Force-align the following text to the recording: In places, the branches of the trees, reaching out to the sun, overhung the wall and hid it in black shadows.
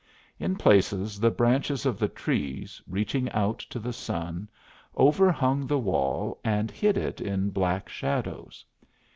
In 0.39 0.55
places, 0.55 1.19
the 1.19 1.29
branches 1.29 1.85
of 1.85 1.99
the 1.99 2.07
trees, 2.07 2.81
reaching 2.87 3.29
out 3.33 3.59
to 3.69 3.77
the 3.77 3.93
sun, 3.93 4.49
overhung 4.97 5.67
the 5.67 5.77
wall 5.77 6.39
and 6.43 6.71
hid 6.71 6.97
it 6.97 7.21
in 7.21 7.51
black 7.51 7.87
shadows. 7.87 8.65